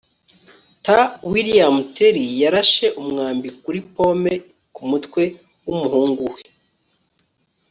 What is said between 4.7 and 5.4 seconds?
kumutwe